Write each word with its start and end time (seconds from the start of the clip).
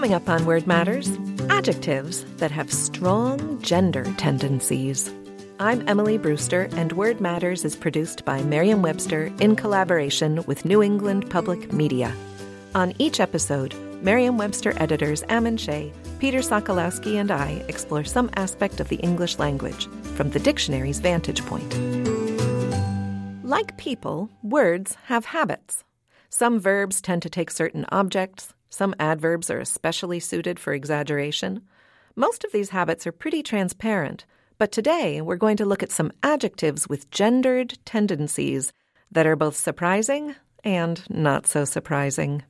Coming 0.00 0.14
up 0.14 0.30
on 0.30 0.46
Word 0.46 0.66
Matters, 0.66 1.10
adjectives 1.50 2.24
that 2.38 2.50
have 2.50 2.72
strong 2.72 3.60
gender 3.60 4.04
tendencies. 4.16 5.12
I'm 5.58 5.86
Emily 5.86 6.16
Brewster, 6.16 6.70
and 6.72 6.92
Word 6.92 7.20
Matters 7.20 7.66
is 7.66 7.76
produced 7.76 8.24
by 8.24 8.42
Merriam 8.44 8.80
Webster 8.80 9.30
in 9.40 9.56
collaboration 9.56 10.42
with 10.46 10.64
New 10.64 10.82
England 10.82 11.28
Public 11.28 11.74
Media. 11.74 12.14
On 12.74 12.94
each 12.98 13.20
episode, 13.20 13.74
Merriam 14.02 14.38
Webster 14.38 14.72
editors 14.78 15.22
Ammon 15.28 15.58
Shea, 15.58 15.92
Peter 16.18 16.38
Sokolowski, 16.38 17.16
and 17.16 17.30
I 17.30 17.62
explore 17.68 18.04
some 18.04 18.30
aspect 18.36 18.80
of 18.80 18.88
the 18.88 19.00
English 19.00 19.38
language 19.38 19.86
from 20.14 20.30
the 20.30 20.40
dictionary's 20.40 20.98
vantage 20.98 21.44
point. 21.44 21.76
Like 23.44 23.76
people, 23.76 24.30
words 24.42 24.96
have 25.08 25.26
habits. 25.26 25.84
Some 26.32 26.60
verbs 26.60 27.00
tend 27.00 27.22
to 27.22 27.28
take 27.28 27.50
certain 27.50 27.84
objects, 27.90 28.54
some 28.70 28.94
adverbs 29.00 29.50
are 29.50 29.58
especially 29.58 30.20
suited 30.20 30.60
for 30.60 30.72
exaggeration. 30.72 31.62
Most 32.14 32.44
of 32.44 32.52
these 32.52 32.70
habits 32.70 33.04
are 33.04 33.12
pretty 33.12 33.42
transparent, 33.42 34.24
but 34.56 34.70
today 34.70 35.20
we're 35.20 35.34
going 35.34 35.56
to 35.56 35.64
look 35.64 35.82
at 35.82 35.90
some 35.90 36.12
adjectives 36.22 36.88
with 36.88 37.10
gendered 37.10 37.76
tendencies 37.84 38.72
that 39.10 39.26
are 39.26 39.34
both 39.34 39.56
surprising 39.56 40.36
and 40.62 41.02
not 41.10 41.48
so 41.48 41.64
surprising. 41.64 42.44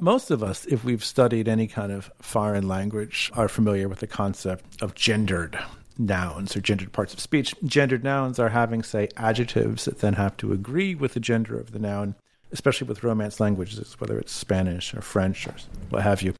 Most 0.00 0.30
of 0.30 0.42
us, 0.42 0.64
if 0.64 0.82
we've 0.82 1.04
studied 1.04 1.46
any 1.46 1.66
kind 1.66 1.92
of 1.92 2.10
foreign 2.22 2.66
language, 2.66 3.30
are 3.34 3.48
familiar 3.48 3.86
with 3.86 3.98
the 3.98 4.06
concept 4.06 4.80
of 4.80 4.94
gendered 4.94 5.58
nouns 5.98 6.56
or 6.56 6.62
gendered 6.62 6.92
parts 6.92 7.12
of 7.12 7.20
speech. 7.20 7.54
Gendered 7.64 8.02
nouns 8.02 8.38
are 8.38 8.48
having, 8.48 8.82
say, 8.82 9.08
adjectives 9.18 9.84
that 9.84 9.98
then 9.98 10.14
have 10.14 10.38
to 10.38 10.52
agree 10.52 10.94
with 10.94 11.12
the 11.12 11.20
gender 11.20 11.60
of 11.60 11.72
the 11.72 11.78
noun 11.78 12.14
especially 12.52 12.86
with 12.86 13.02
Romance 13.02 13.40
languages, 13.40 13.96
whether 13.98 14.18
it's 14.18 14.32
Spanish 14.32 14.94
or 14.94 15.00
French 15.00 15.46
or 15.46 15.54
what 15.90 16.02
have 16.02 16.22
you. 16.22 16.34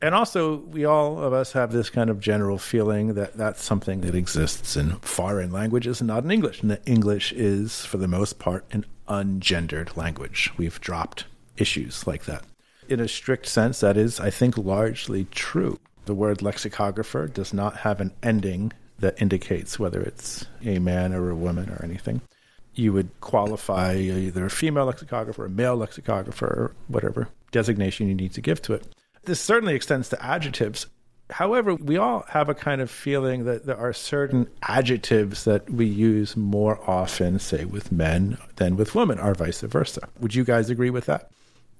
And 0.00 0.14
also, 0.14 0.58
we 0.58 0.84
all 0.84 1.18
of 1.18 1.32
us 1.32 1.52
have 1.52 1.72
this 1.72 1.90
kind 1.90 2.08
of 2.08 2.20
general 2.20 2.58
feeling 2.58 3.14
that 3.14 3.36
that's 3.36 3.62
something 3.62 4.00
that 4.02 4.14
exists 4.14 4.76
in 4.76 4.92
foreign 5.00 5.50
languages 5.50 6.00
and 6.00 6.06
not 6.06 6.22
in 6.22 6.30
English, 6.30 6.62
and 6.62 6.70
that 6.70 6.82
English 6.86 7.32
is, 7.32 7.84
for 7.84 7.96
the 7.96 8.06
most 8.06 8.38
part, 8.38 8.64
an 8.70 8.86
ungendered 9.08 9.96
language. 9.96 10.52
We've 10.56 10.80
dropped 10.80 11.24
issues 11.56 12.06
like 12.06 12.26
that. 12.26 12.44
In 12.88 13.00
a 13.00 13.08
strict 13.08 13.46
sense, 13.46 13.80
that 13.80 13.96
is, 13.96 14.20
I 14.20 14.30
think, 14.30 14.56
largely 14.56 15.26
true. 15.32 15.80
The 16.04 16.14
word 16.14 16.42
lexicographer 16.42 17.26
does 17.26 17.52
not 17.52 17.78
have 17.78 18.00
an 18.00 18.12
ending 18.22 18.72
that 19.00 19.20
indicates 19.20 19.78
whether 19.78 20.00
it's 20.00 20.46
a 20.64 20.78
man 20.78 21.12
or 21.12 21.28
a 21.28 21.34
woman 21.34 21.70
or 21.70 21.84
anything 21.84 22.20
you 22.78 22.92
would 22.92 23.10
qualify 23.20 23.94
either 23.96 24.46
a 24.46 24.50
female 24.50 24.86
lexicographer, 24.86 25.44
a 25.44 25.50
male 25.50 25.76
lexicographer, 25.76 26.46
or 26.46 26.74
whatever 26.86 27.28
designation 27.50 28.08
you 28.08 28.14
need 28.14 28.32
to 28.34 28.40
give 28.40 28.62
to 28.62 28.74
it. 28.74 28.86
This 29.24 29.40
certainly 29.40 29.74
extends 29.74 30.08
to 30.10 30.24
adjectives. 30.24 30.86
However, 31.30 31.74
we 31.74 31.98
all 31.98 32.24
have 32.28 32.48
a 32.48 32.54
kind 32.54 32.80
of 32.80 32.90
feeling 32.90 33.44
that 33.44 33.66
there 33.66 33.76
are 33.76 33.92
certain 33.92 34.48
adjectives 34.62 35.44
that 35.44 35.68
we 35.68 35.84
use 35.84 36.36
more 36.36 36.78
often, 36.88 37.38
say, 37.38 37.66
with 37.66 37.92
men 37.92 38.38
than 38.56 38.76
with 38.76 38.94
women, 38.94 39.18
or 39.18 39.34
vice 39.34 39.60
versa. 39.60 40.08
Would 40.20 40.34
you 40.34 40.44
guys 40.44 40.70
agree 40.70 40.90
with 40.90 41.06
that? 41.06 41.30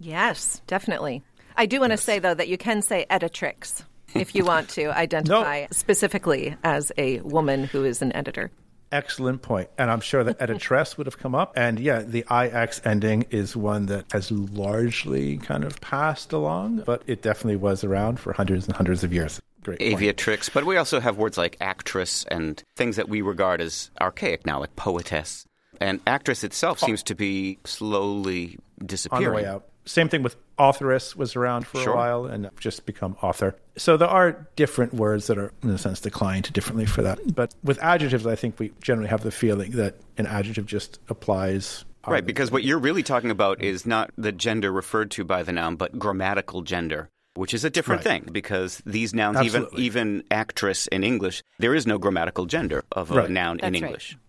Yes, 0.00 0.60
definitely. 0.66 1.22
I 1.56 1.66
do 1.66 1.80
want 1.80 1.90
yes. 1.90 2.00
to 2.00 2.04
say, 2.04 2.18
though, 2.18 2.34
that 2.34 2.48
you 2.48 2.58
can 2.58 2.82
say 2.82 3.06
editrix 3.08 3.84
if 4.14 4.34
you 4.34 4.44
want 4.44 4.68
to 4.70 4.86
identify 4.96 5.62
no. 5.62 5.66
specifically 5.70 6.56
as 6.62 6.92
a 6.98 7.20
woman 7.20 7.64
who 7.64 7.84
is 7.84 8.02
an 8.02 8.14
editor. 8.14 8.50
Excellent 8.90 9.42
point. 9.42 9.68
And 9.76 9.90
I'm 9.90 10.00
sure 10.00 10.24
that 10.24 10.38
editress 10.38 10.96
would 10.98 11.06
have 11.06 11.18
come 11.18 11.34
up. 11.34 11.52
And 11.56 11.78
yeah, 11.78 12.02
the 12.02 12.24
IX 12.30 12.80
ending 12.84 13.26
is 13.30 13.56
one 13.56 13.86
that 13.86 14.10
has 14.12 14.30
largely 14.30 15.38
kind 15.38 15.64
of 15.64 15.80
passed 15.80 16.32
along, 16.32 16.82
but 16.86 17.02
it 17.06 17.22
definitely 17.22 17.56
was 17.56 17.84
around 17.84 18.20
for 18.20 18.32
hundreds 18.32 18.66
and 18.66 18.76
hundreds 18.76 19.04
of 19.04 19.12
years. 19.12 19.40
Great 19.62 19.80
Aviatrix. 19.80 20.52
But 20.52 20.64
we 20.64 20.76
also 20.76 21.00
have 21.00 21.18
words 21.18 21.36
like 21.36 21.56
actress 21.60 22.24
and 22.30 22.62
things 22.76 22.96
that 22.96 23.08
we 23.08 23.20
regard 23.20 23.60
as 23.60 23.90
archaic 24.00 24.46
now, 24.46 24.60
like 24.60 24.74
poetess. 24.76 25.46
And 25.80 26.00
actress 26.06 26.44
itself 26.44 26.82
oh. 26.82 26.86
seems 26.86 27.02
to 27.04 27.14
be 27.14 27.58
slowly 27.64 28.58
disappearing. 28.84 29.60
On 29.88 29.94
the 29.94 30.04
way 30.04 30.04
out. 30.04 30.06
Same 30.06 30.08
thing 30.08 30.22
with 30.22 30.36
authoress 30.58 31.16
was 31.16 31.36
around 31.36 31.66
for 31.66 31.80
sure. 31.80 31.92
a 31.92 31.96
while 31.96 32.26
and 32.26 32.50
just 32.58 32.86
become 32.86 33.16
author. 33.22 33.56
So 33.76 33.96
there 33.96 34.08
are 34.08 34.48
different 34.56 34.94
words 34.94 35.26
that 35.28 35.38
are, 35.38 35.52
in 35.62 35.70
a 35.70 35.78
sense, 35.78 36.00
declined 36.00 36.52
differently 36.52 36.86
for 36.86 37.02
that. 37.02 37.34
But 37.34 37.54
with 37.62 37.78
adjectives, 37.78 38.26
I 38.26 38.36
think 38.36 38.58
we 38.58 38.72
generally 38.80 39.08
have 39.08 39.22
the 39.22 39.30
feeling 39.30 39.72
that 39.72 39.96
an 40.16 40.26
adjective 40.26 40.66
just 40.66 40.98
applies. 41.08 41.84
Right, 42.06 42.24
because 42.24 42.50
what 42.50 42.64
you're 42.64 42.78
really 42.78 43.02
talking 43.02 43.30
about 43.30 43.62
is 43.62 43.84
not 43.84 44.10
the 44.16 44.32
gender 44.32 44.72
referred 44.72 45.10
to 45.12 45.24
by 45.24 45.42
the 45.42 45.52
noun, 45.52 45.76
but 45.76 45.98
grammatical 45.98 46.62
gender 46.62 47.10
which 47.38 47.54
is 47.54 47.64
a 47.64 47.70
different 47.70 48.04
right. 48.04 48.24
thing 48.24 48.32
because 48.32 48.82
these 48.84 49.14
nouns, 49.14 49.36
Absolutely. 49.36 49.84
even 49.84 50.08
even 50.08 50.24
actress 50.28 50.88
in 50.88 51.04
English, 51.04 51.44
there 51.60 51.72
is 51.72 51.86
no 51.86 51.96
grammatical 51.96 52.46
gender 52.46 52.84
of 52.90 53.12
a 53.12 53.14
right. 53.14 53.30
noun 53.30 53.58
That's 53.58 53.68
in 53.68 53.74
English. 53.76 54.14
Right. 54.14 54.20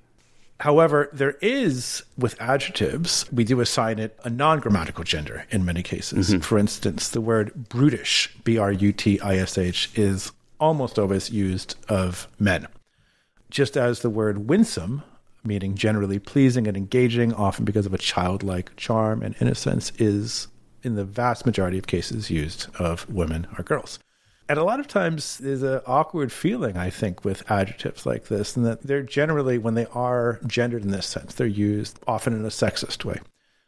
However, 0.60 1.10
there 1.14 1.38
is, 1.42 2.04
with 2.18 2.40
adjectives, 2.42 3.26
we 3.32 3.46
do 3.46 3.62
assign 3.62 3.98
it 3.98 4.20
a 4.26 4.30
non 4.30 4.60
grammatical 4.60 5.06
gender 5.06 5.46
in 5.52 5.64
many 5.64 5.82
cases. 5.82 6.30
Mm-hmm. 6.30 6.40
For 6.42 6.58
instance, 6.58 7.10
the 7.10 7.22
word 7.22 7.70
brutish, 7.70 8.36
B 8.44 8.58
R 8.58 8.72
U 8.72 8.92
T 8.92 9.20
I 9.22 9.38
S 9.38 9.58
H, 9.58 9.90
is 9.96 10.34
almost 10.60 11.00
always 11.00 11.30
used 11.30 11.76
of 11.88 12.28
men. 12.40 12.68
Just 13.50 13.78
as 13.78 14.02
the 14.02 14.10
word 14.10 14.50
winsome, 14.50 15.04
meaning 15.46 15.76
generally 15.76 16.20
pleasing 16.20 16.68
and 16.68 16.76
engaging, 16.76 17.34
often 17.34 17.64
because 17.64 17.86
of 17.86 17.94
a 17.94 17.98
childlike 17.98 18.76
charm 18.76 19.24
and 19.24 19.36
innocence, 19.40 19.94
is 19.98 20.50
in 20.84 20.96
the 20.96 21.06
vast 21.06 21.46
majority 21.46 21.78
of 21.78 21.88
cases 21.88 22.30
used 22.30 22.68
of 22.78 23.10
women 23.10 23.48
or 23.58 23.64
girls. 23.64 23.98
And 24.50 24.58
a 24.58 24.64
lot 24.64 24.80
of 24.80 24.88
times 24.88 25.38
there's 25.38 25.62
an 25.62 25.82
awkward 25.86 26.32
feeling, 26.32 26.76
I 26.76 26.90
think, 26.90 27.24
with 27.24 27.50
adjectives 27.52 28.08
like 28.08 28.26
this, 28.26 28.58
and 28.58 28.66
that 28.66 28.82
they're 28.82 29.04
generally, 29.04 29.60
when 29.60 29.76
they 29.76 29.86
are 29.94 30.40
gendered 30.48 30.82
in 30.82 30.90
this 30.90 31.06
sense, 31.06 31.36
they're 31.36 31.46
used 31.46 32.00
often 32.08 32.34
in 32.34 32.44
a 32.44 32.50
sexist 32.50 33.06
way. 33.06 33.20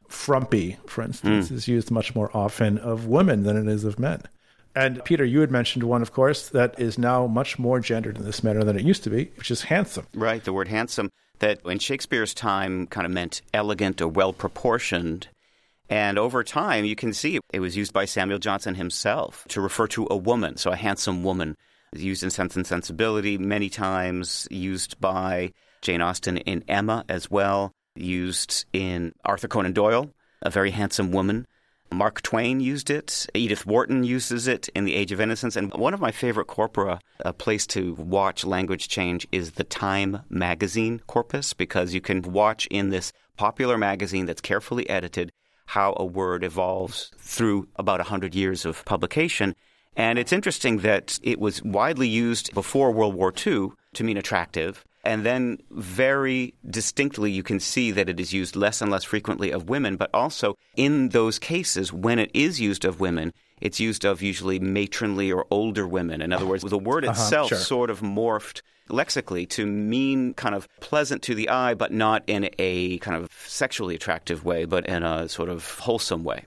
Frumpy, 0.07 0.77
for 0.87 1.03
instance, 1.03 1.49
mm. 1.49 1.51
is 1.51 1.67
used 1.67 1.91
much 1.91 2.15
more 2.15 2.35
often 2.35 2.79
of 2.79 3.05
women 3.05 3.43
than 3.43 3.55
it 3.55 3.71
is 3.71 3.85
of 3.85 3.99
men. 3.99 4.23
And 4.75 5.03
Peter, 5.05 5.23
you 5.23 5.41
had 5.41 5.51
mentioned 5.51 5.83
one, 5.83 6.01
of 6.01 6.13
course, 6.13 6.49
that 6.49 6.79
is 6.79 6.97
now 6.97 7.27
much 7.27 7.59
more 7.59 7.79
gendered 7.79 8.17
in 8.17 8.25
this 8.25 8.43
manner 8.43 8.63
than 8.63 8.77
it 8.77 8.83
used 8.83 9.03
to 9.03 9.11
be, 9.11 9.31
which 9.35 9.51
is 9.51 9.63
handsome. 9.63 10.07
Right, 10.15 10.43
the 10.43 10.53
word 10.53 10.69
handsome, 10.69 11.11
that 11.39 11.59
in 11.63 11.77
Shakespeare's 11.77 12.33
time 12.33 12.87
kind 12.87 13.05
of 13.05 13.11
meant 13.11 13.41
elegant 13.53 14.01
or 14.01 14.07
well 14.07 14.33
proportioned. 14.33 15.27
And 15.91 16.17
over 16.17 16.41
time, 16.41 16.85
you 16.85 16.95
can 16.95 17.11
see 17.11 17.37
it 17.51 17.59
was 17.59 17.75
used 17.75 17.91
by 17.91 18.05
Samuel 18.05 18.39
Johnson 18.39 18.75
himself 18.75 19.45
to 19.49 19.59
refer 19.59 19.87
to 19.87 20.07
a 20.09 20.15
woman, 20.15 20.55
so 20.55 20.71
a 20.71 20.75
handsome 20.77 21.21
woman. 21.21 21.57
Used 21.93 22.23
in 22.23 22.29
Sense 22.29 22.55
and 22.55 22.65
Sensibility 22.65 23.37
many 23.37 23.69
times, 23.69 24.47
used 24.49 25.01
by 25.01 25.51
Jane 25.81 25.99
Austen 26.01 26.37
in 26.37 26.63
Emma 26.69 27.03
as 27.09 27.29
well, 27.29 27.73
used 27.97 28.63
in 28.71 29.13
Arthur 29.25 29.49
Conan 29.49 29.73
Doyle, 29.73 30.09
a 30.41 30.49
very 30.49 30.71
handsome 30.71 31.11
woman. 31.11 31.45
Mark 31.91 32.21
Twain 32.21 32.61
used 32.61 32.89
it. 32.89 33.27
Edith 33.33 33.65
Wharton 33.65 34.05
uses 34.05 34.47
it 34.47 34.69
in 34.69 34.85
The 34.85 34.95
Age 34.95 35.11
of 35.11 35.19
Innocence. 35.19 35.57
And 35.57 35.73
one 35.73 35.93
of 35.93 35.99
my 35.99 36.11
favorite 36.11 36.47
corpora, 36.47 37.01
a 37.19 37.33
place 37.33 37.67
to 37.67 37.95
watch 37.95 38.45
language 38.45 38.87
change, 38.87 39.27
is 39.33 39.51
the 39.51 39.65
Time 39.65 40.21
magazine 40.29 41.01
corpus 41.05 41.53
because 41.53 41.93
you 41.93 41.99
can 41.99 42.21
watch 42.21 42.65
in 42.67 42.91
this 42.91 43.11
popular 43.35 43.77
magazine 43.77 44.25
that's 44.25 44.39
carefully 44.39 44.89
edited 44.89 45.33
how 45.71 45.93
a 45.95 46.03
word 46.03 46.43
evolves 46.43 47.11
through 47.17 47.65
about 47.77 48.01
100 48.01 48.35
years 48.35 48.65
of 48.65 48.83
publication. 48.83 49.55
And 49.95 50.19
it's 50.19 50.33
interesting 50.33 50.79
that 50.79 51.17
it 51.23 51.39
was 51.39 51.63
widely 51.63 52.09
used 52.09 52.53
before 52.53 52.91
World 52.91 53.15
War 53.15 53.31
II 53.31 53.69
to 53.93 54.03
mean 54.03 54.17
attractive. 54.17 54.83
And 55.03 55.25
then, 55.25 55.57
very 55.71 56.53
distinctly, 56.69 57.31
you 57.31 57.41
can 57.41 57.59
see 57.59 57.91
that 57.91 58.07
it 58.07 58.19
is 58.19 58.33
used 58.33 58.55
less 58.55 58.81
and 58.81 58.91
less 58.91 59.03
frequently 59.03 59.51
of 59.51 59.67
women, 59.67 59.97
but 59.97 60.11
also 60.13 60.55
in 60.75 61.09
those 61.09 61.39
cases, 61.39 61.91
when 61.91 62.19
it 62.19 62.29
is 62.33 62.61
used 62.61 62.85
of 62.85 62.99
women, 62.99 63.33
it's 63.61 63.79
used 63.79 64.05
of 64.05 64.21
usually 64.21 64.59
matronly 64.59 65.31
or 65.31 65.45
older 65.49 65.87
women. 65.87 66.21
In 66.21 66.31
other 66.31 66.45
words, 66.45 66.63
the 66.63 66.77
word 66.77 67.05
uh-huh, 67.05 67.11
itself 67.11 67.49
sure. 67.49 67.57
sort 67.57 67.89
of 67.89 68.01
morphed 68.01 68.61
lexically 68.89 69.45
to 69.45 69.65
mean 69.65 70.33
kind 70.33 70.53
of 70.53 70.67
pleasant 70.81 71.21
to 71.23 71.35
the 71.35 71.49
eye, 71.49 71.73
but 71.73 71.91
not 71.91 72.23
in 72.27 72.49
a 72.59 72.97
kind 72.99 73.17
of 73.17 73.29
sexually 73.47 73.95
attractive 73.95 74.43
way, 74.43 74.65
but 74.65 74.85
in 74.87 75.03
a 75.03 75.27
sort 75.29 75.49
of 75.49 75.79
wholesome 75.79 76.23
way. 76.23 76.45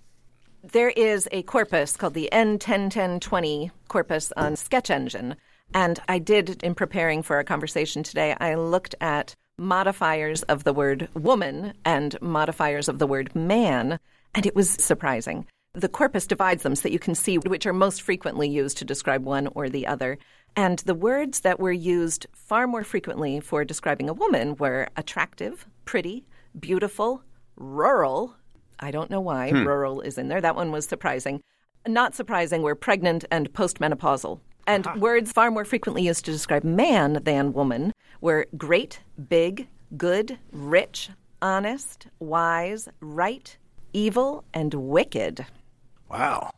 There 0.62 0.90
is 0.90 1.28
a 1.30 1.42
corpus 1.42 1.96
called 1.96 2.14
the 2.14 2.28
enTenTen20 2.32 3.70
corpus 3.88 4.32
on 4.36 4.56
Sketch 4.56 4.90
Engine. 4.90 5.36
And 5.72 5.98
I 6.08 6.18
did, 6.18 6.62
in 6.62 6.74
preparing 6.74 7.22
for 7.22 7.36
our 7.36 7.44
conversation 7.44 8.02
today, 8.02 8.36
I 8.38 8.54
looked 8.54 8.94
at 9.00 9.34
modifiers 9.58 10.42
of 10.44 10.64
the 10.64 10.72
word 10.72 11.08
woman 11.14 11.74
and 11.84 12.20
modifiers 12.20 12.88
of 12.88 12.98
the 12.98 13.06
word 13.06 13.34
man, 13.34 13.98
and 14.34 14.46
it 14.46 14.54
was 14.54 14.70
surprising. 14.70 15.46
The 15.72 15.88
corpus 15.88 16.26
divides 16.26 16.62
them 16.62 16.76
so 16.76 16.82
that 16.82 16.92
you 16.92 17.00
can 17.00 17.16
see 17.16 17.38
which 17.38 17.66
are 17.66 17.72
most 17.72 18.02
frequently 18.02 18.48
used 18.48 18.78
to 18.78 18.84
describe 18.84 19.24
one 19.24 19.48
or 19.48 19.68
the 19.68 19.86
other. 19.86 20.18
And 20.54 20.78
the 20.80 20.94
words 20.94 21.40
that 21.40 21.58
were 21.58 21.72
used 21.72 22.26
far 22.32 22.68
more 22.68 22.84
frequently 22.84 23.40
for 23.40 23.64
describing 23.64 24.08
a 24.08 24.12
woman 24.12 24.54
were 24.54 24.88
attractive, 24.96 25.66
pretty, 25.84 26.26
beautiful, 26.58 27.22
rural. 27.56 28.36
I 28.78 28.92
don't 28.92 29.10
know 29.10 29.20
why 29.20 29.50
hmm. 29.50 29.66
rural 29.66 30.00
is 30.00 30.16
in 30.16 30.28
there. 30.28 30.40
That 30.40 30.54
one 30.54 30.70
was 30.70 30.86
surprising. 30.86 31.42
not 31.86 32.14
surprising, 32.14 32.62
we're 32.62 32.76
pregnant 32.76 33.24
and 33.30 33.52
postmenopausal. 33.52 34.38
And 34.66 34.86
uh-huh. 34.86 34.98
words 34.98 35.32
far 35.32 35.50
more 35.50 35.64
frequently 35.64 36.02
used 36.02 36.24
to 36.24 36.32
describe 36.32 36.64
man 36.64 37.20
than 37.24 37.52
woman 37.52 37.92
were 38.20 38.46
great, 38.56 39.00
big, 39.28 39.68
good, 39.96 40.38
rich, 40.52 41.10
honest, 41.42 42.06
wise, 42.18 42.88
right, 43.00 43.56
evil, 43.92 44.44
and 44.54 44.72
wicked. 44.74 45.46
Wow. 46.10 46.50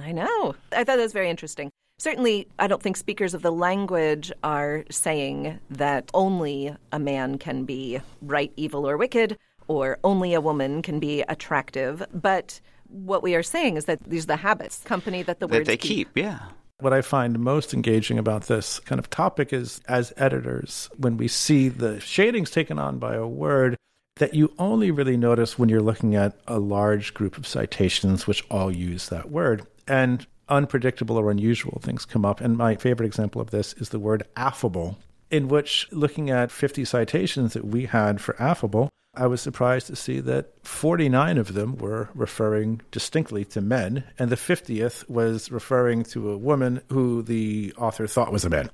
I 0.00 0.12
know. 0.12 0.54
I 0.72 0.84
thought 0.84 0.96
that 0.96 0.98
was 0.98 1.12
very 1.12 1.30
interesting. 1.30 1.70
Certainly, 1.98 2.48
I 2.58 2.66
don't 2.66 2.82
think 2.82 2.96
speakers 2.96 3.34
of 3.34 3.42
the 3.42 3.52
language 3.52 4.32
are 4.42 4.84
saying 4.90 5.60
that 5.70 6.10
only 6.14 6.74
a 6.90 6.98
man 6.98 7.38
can 7.38 7.64
be 7.64 8.00
right, 8.20 8.52
evil, 8.56 8.88
or 8.88 8.96
wicked, 8.96 9.38
or 9.68 9.98
only 10.02 10.34
a 10.34 10.40
woman 10.40 10.82
can 10.82 10.98
be 10.98 11.22
attractive. 11.22 12.02
But 12.12 12.60
what 12.88 13.22
we 13.22 13.34
are 13.34 13.42
saying 13.42 13.76
is 13.76 13.84
that 13.84 14.02
these 14.04 14.24
are 14.24 14.28
the 14.28 14.36
habits, 14.36 14.80
company 14.84 15.22
that 15.22 15.38
the 15.38 15.46
that 15.46 15.54
words 15.54 15.68
they 15.68 15.76
keep. 15.76 16.16
Yeah. 16.16 16.40
What 16.82 16.92
I 16.92 17.00
find 17.00 17.38
most 17.38 17.72
engaging 17.72 18.18
about 18.18 18.48
this 18.48 18.80
kind 18.80 18.98
of 18.98 19.08
topic 19.08 19.52
is 19.52 19.80
as 19.86 20.12
editors, 20.16 20.90
when 20.96 21.16
we 21.16 21.28
see 21.28 21.68
the 21.68 22.00
shadings 22.00 22.50
taken 22.50 22.76
on 22.76 22.98
by 22.98 23.14
a 23.14 23.24
word, 23.24 23.76
that 24.16 24.34
you 24.34 24.52
only 24.58 24.90
really 24.90 25.16
notice 25.16 25.56
when 25.56 25.68
you're 25.68 25.80
looking 25.80 26.16
at 26.16 26.40
a 26.48 26.58
large 26.58 27.14
group 27.14 27.38
of 27.38 27.46
citations 27.46 28.26
which 28.26 28.44
all 28.50 28.74
use 28.74 29.10
that 29.10 29.30
word. 29.30 29.64
And 29.86 30.26
unpredictable 30.48 31.16
or 31.16 31.30
unusual 31.30 31.78
things 31.80 32.04
come 32.04 32.24
up. 32.24 32.40
And 32.40 32.56
my 32.56 32.74
favorite 32.74 33.06
example 33.06 33.40
of 33.40 33.50
this 33.50 33.74
is 33.74 33.90
the 33.90 34.00
word 34.00 34.24
affable, 34.36 34.98
in 35.30 35.46
which 35.46 35.86
looking 35.92 36.30
at 36.30 36.50
50 36.50 36.84
citations 36.84 37.52
that 37.52 37.64
we 37.64 37.84
had 37.84 38.20
for 38.20 38.34
affable, 38.42 38.88
I 39.14 39.26
was 39.26 39.42
surprised 39.42 39.88
to 39.88 39.96
see 39.96 40.20
that 40.20 40.52
49 40.66 41.36
of 41.36 41.52
them 41.52 41.76
were 41.76 42.08
referring 42.14 42.80
distinctly 42.90 43.44
to 43.46 43.60
men, 43.60 44.04
and 44.18 44.30
the 44.30 44.36
50th 44.36 45.06
was 45.06 45.50
referring 45.50 46.04
to 46.04 46.30
a 46.30 46.38
woman 46.38 46.80
who 46.88 47.22
the 47.22 47.74
author 47.76 48.06
thought 48.06 48.32
was 48.32 48.46
a 48.46 48.50
man. 48.50 48.70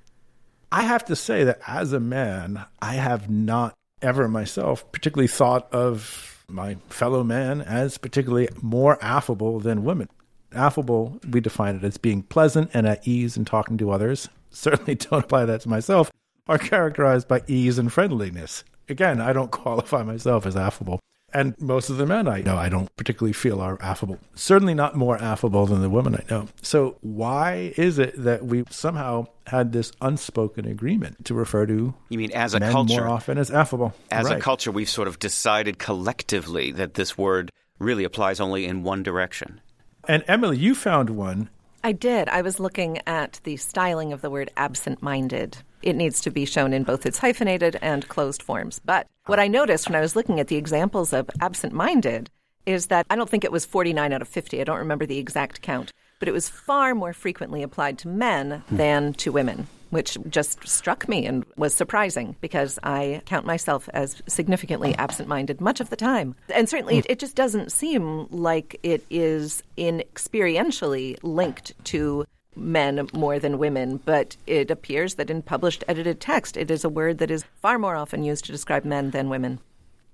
I 0.70 0.82
have 0.82 1.04
to 1.06 1.16
say 1.16 1.42
that 1.42 1.58
as 1.66 1.92
a 1.92 1.98
man, 1.98 2.64
I 2.80 2.94
have 2.94 3.28
not 3.28 3.74
ever 4.00 4.28
myself 4.28 4.90
particularly 4.92 5.26
thought 5.26 5.72
of 5.72 6.44
my 6.48 6.76
fellow 6.88 7.24
man 7.24 7.60
as 7.60 7.98
particularly 7.98 8.48
more 8.62 9.02
affable 9.02 9.58
than 9.58 9.82
women. 9.82 10.08
Affable, 10.52 11.18
we 11.28 11.40
define 11.40 11.74
it 11.74 11.84
as 11.84 11.98
being 11.98 12.22
pleasant 12.22 12.70
and 12.72 12.86
at 12.86 13.06
ease 13.08 13.36
in 13.36 13.44
talking 13.44 13.76
to 13.78 13.90
others. 13.90 14.28
Certainly 14.50 14.94
don't 14.94 15.24
apply 15.24 15.46
that 15.46 15.62
to 15.62 15.68
myself, 15.68 16.12
are 16.46 16.58
characterized 16.58 17.26
by 17.26 17.42
ease 17.48 17.76
and 17.76 17.92
friendliness. 17.92 18.62
Again, 18.88 19.20
I 19.20 19.32
don't 19.32 19.50
qualify 19.62 20.02
myself 20.02 20.46
as 20.46 20.56
affable. 20.56 21.00
And 21.34 21.54
most 21.60 21.90
of 21.90 21.98
the 21.98 22.06
men 22.06 22.26
I 22.26 22.40
know, 22.40 22.56
I 22.56 22.70
don't 22.70 22.88
particularly 22.96 23.34
feel 23.34 23.60
are 23.60 23.76
affable. 23.82 24.18
Certainly 24.34 24.72
not 24.72 24.94
more 24.96 25.22
affable 25.22 25.66
than 25.66 25.82
the 25.82 25.90
women 25.90 26.14
I 26.14 26.24
know. 26.30 26.48
So, 26.62 26.96
why 27.02 27.74
is 27.76 27.98
it 27.98 28.14
that 28.24 28.46
we 28.46 28.64
somehow 28.70 29.26
had 29.46 29.72
this 29.72 29.92
unspoken 30.00 30.64
agreement 30.66 31.26
to 31.26 31.34
refer 31.34 31.66
to 31.66 31.92
You 32.08 32.18
mean 32.18 32.32
as 32.32 32.54
a 32.54 32.60
men 32.60 32.72
culture? 32.72 33.00
more 33.02 33.08
often 33.08 33.36
as 33.36 33.50
affable? 33.50 33.92
As 34.10 34.24
Right. 34.24 34.38
a 34.38 34.40
culture, 34.40 34.72
we've 34.72 34.88
sort 34.88 35.06
of 35.06 35.18
decided 35.18 35.78
collectively 35.78 36.72
that 36.72 36.94
this 36.94 37.18
word 37.18 37.50
really 37.78 38.04
applies 38.04 38.40
only 38.40 38.64
in 38.64 38.82
one 38.82 39.02
direction. 39.02 39.60
And 40.08 40.24
Emily, 40.26 40.56
you 40.56 40.74
found 40.74 41.10
one. 41.10 41.50
I 41.84 41.92
did. 41.92 42.30
I 42.30 42.40
was 42.40 42.58
looking 42.58 43.00
at 43.06 43.38
the 43.44 43.58
styling 43.58 44.14
of 44.14 44.22
the 44.22 44.30
word 44.30 44.50
absent 44.56 45.02
minded. 45.02 45.58
It 45.82 45.96
needs 45.96 46.20
to 46.22 46.30
be 46.30 46.44
shown 46.44 46.72
in 46.72 46.82
both 46.82 47.06
its 47.06 47.18
hyphenated 47.18 47.78
and 47.80 48.08
closed 48.08 48.42
forms. 48.42 48.80
But 48.84 49.06
what 49.26 49.40
I 49.40 49.48
noticed 49.48 49.88
when 49.88 49.96
I 49.96 50.00
was 50.00 50.16
looking 50.16 50.40
at 50.40 50.48
the 50.48 50.56
examples 50.56 51.12
of 51.12 51.30
absent 51.40 51.72
minded 51.72 52.30
is 52.66 52.86
that 52.86 53.06
I 53.08 53.16
don't 53.16 53.30
think 53.30 53.44
it 53.44 53.52
was 53.52 53.64
49 53.64 54.12
out 54.12 54.22
of 54.22 54.28
50. 54.28 54.60
I 54.60 54.64
don't 54.64 54.78
remember 54.78 55.06
the 55.06 55.18
exact 55.18 55.62
count. 55.62 55.92
But 56.18 56.28
it 56.28 56.32
was 56.32 56.48
far 56.48 56.94
more 56.94 57.12
frequently 57.12 57.62
applied 57.62 57.98
to 57.98 58.08
men 58.08 58.62
hmm. 58.68 58.76
than 58.76 59.12
to 59.14 59.32
women, 59.32 59.68
which 59.90 60.18
just 60.28 60.66
struck 60.68 61.08
me 61.08 61.24
and 61.24 61.44
was 61.56 61.72
surprising 61.72 62.36
because 62.40 62.78
I 62.82 63.22
count 63.24 63.46
myself 63.46 63.88
as 63.94 64.20
significantly 64.26 64.94
absent 64.96 65.28
minded 65.28 65.60
much 65.60 65.80
of 65.80 65.90
the 65.90 65.96
time. 65.96 66.34
And 66.52 66.68
certainly 66.68 66.98
it, 66.98 67.06
it 67.08 67.18
just 67.18 67.36
doesn't 67.36 67.72
seem 67.72 68.26
like 68.30 68.78
it 68.82 69.04
is 69.08 69.62
in 69.76 70.02
experientially 70.12 71.16
linked 71.22 71.72
to 71.84 72.26
men 72.58 73.08
more 73.12 73.38
than 73.38 73.58
women, 73.58 74.00
but 74.04 74.36
it 74.46 74.70
appears 74.70 75.14
that 75.14 75.30
in 75.30 75.42
published 75.42 75.84
edited 75.88 76.20
text, 76.20 76.56
it 76.56 76.70
is 76.70 76.84
a 76.84 76.88
word 76.88 77.18
that 77.18 77.30
is 77.30 77.44
far 77.62 77.78
more 77.78 77.96
often 77.96 78.22
used 78.22 78.44
to 78.46 78.52
describe 78.52 78.84
men 78.84 79.10
than 79.10 79.28
women. 79.28 79.60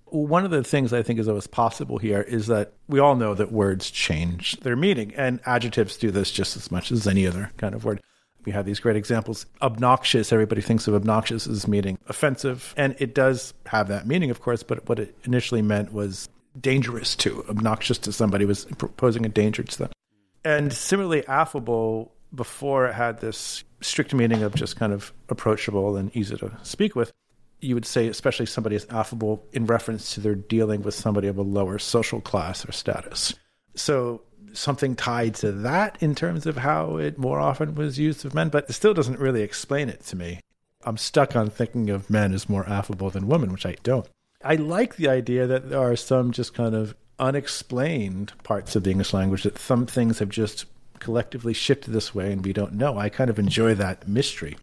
One 0.06 0.44
of 0.44 0.50
the 0.50 0.62
things 0.62 0.92
I 0.92 1.02
think 1.02 1.18
is 1.18 1.28
always 1.28 1.46
possible 1.46 1.98
here 1.98 2.20
is 2.20 2.46
that 2.46 2.74
we 2.88 3.00
all 3.00 3.16
know 3.16 3.34
that 3.34 3.50
words 3.50 3.90
change 3.90 4.60
their 4.60 4.76
meaning, 4.76 5.12
and 5.16 5.40
adjectives 5.44 5.96
do 5.96 6.10
this 6.10 6.30
just 6.30 6.56
as 6.56 6.70
much 6.70 6.92
as 6.92 7.08
any 7.08 7.26
other 7.26 7.50
kind 7.56 7.74
of 7.74 7.84
word. 7.84 8.00
We 8.44 8.52
have 8.52 8.66
these 8.66 8.78
great 8.78 8.96
examples. 8.96 9.46
Obnoxious, 9.62 10.32
everybody 10.32 10.60
thinks 10.60 10.86
of 10.86 10.94
obnoxious 10.94 11.46
as 11.46 11.66
meaning 11.66 11.98
offensive, 12.08 12.74
and 12.76 12.94
it 12.98 13.14
does 13.14 13.54
have 13.66 13.88
that 13.88 14.06
meaning, 14.06 14.30
of 14.30 14.40
course, 14.40 14.62
but 14.62 14.88
what 14.88 14.98
it 14.98 15.16
initially 15.24 15.62
meant 15.62 15.92
was 15.92 16.28
dangerous 16.60 17.16
to. 17.16 17.44
Obnoxious 17.48 17.98
to 17.98 18.12
somebody 18.12 18.44
was 18.44 18.66
posing 18.96 19.26
a 19.26 19.28
danger 19.28 19.62
to 19.62 19.78
them. 19.78 19.90
And 20.44 20.72
similarly, 20.72 21.26
affable, 21.26 22.13
before 22.34 22.86
it 22.86 22.94
had 22.94 23.20
this 23.20 23.64
strict 23.80 24.14
meaning 24.14 24.42
of 24.42 24.54
just 24.54 24.76
kind 24.76 24.92
of 24.92 25.12
approachable 25.28 25.96
and 25.96 26.14
easy 26.16 26.36
to 26.36 26.50
speak 26.62 26.96
with, 26.96 27.12
you 27.60 27.74
would 27.74 27.86
say, 27.86 28.08
especially 28.08 28.46
somebody 28.46 28.76
is 28.76 28.86
affable 28.90 29.44
in 29.52 29.66
reference 29.66 30.14
to 30.14 30.20
their 30.20 30.34
dealing 30.34 30.82
with 30.82 30.94
somebody 30.94 31.28
of 31.28 31.38
a 31.38 31.42
lower 31.42 31.78
social 31.78 32.20
class 32.20 32.68
or 32.68 32.72
status. 32.72 33.34
So 33.74 34.22
something 34.52 34.94
tied 34.94 35.34
to 35.36 35.52
that 35.52 35.98
in 36.00 36.14
terms 36.14 36.46
of 36.46 36.58
how 36.58 36.96
it 36.96 37.18
more 37.18 37.40
often 37.40 37.74
was 37.74 37.98
used 37.98 38.24
of 38.24 38.34
men, 38.34 38.48
but 38.48 38.68
it 38.68 38.72
still 38.72 38.94
doesn't 38.94 39.18
really 39.18 39.42
explain 39.42 39.88
it 39.88 40.04
to 40.06 40.16
me. 40.16 40.40
I'm 40.84 40.96
stuck 40.96 41.34
on 41.34 41.50
thinking 41.50 41.90
of 41.90 42.10
men 42.10 42.34
as 42.34 42.48
more 42.48 42.68
affable 42.68 43.10
than 43.10 43.26
women, 43.26 43.52
which 43.52 43.66
I 43.66 43.76
don't. 43.82 44.06
I 44.42 44.56
like 44.56 44.96
the 44.96 45.08
idea 45.08 45.46
that 45.46 45.70
there 45.70 45.80
are 45.80 45.96
some 45.96 46.32
just 46.32 46.52
kind 46.54 46.74
of 46.74 46.94
unexplained 47.18 48.32
parts 48.42 48.76
of 48.76 48.84
the 48.84 48.90
English 48.90 49.14
language 49.14 49.44
that 49.44 49.58
some 49.58 49.86
things 49.86 50.18
have 50.18 50.28
just 50.28 50.66
collectively 51.00 51.52
shifted 51.52 51.92
this 51.92 52.14
way 52.14 52.32
and 52.32 52.44
we 52.44 52.52
don't 52.52 52.72
know. 52.74 52.98
I 52.98 53.08
kind 53.08 53.30
of 53.30 53.38
enjoy 53.38 53.74
that 53.76 54.08
mystery. 54.08 54.56